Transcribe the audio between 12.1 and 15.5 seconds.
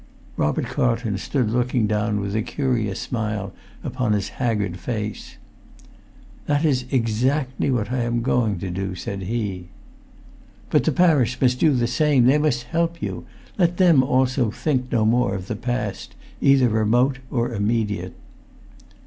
they must help you. Let them also think no more of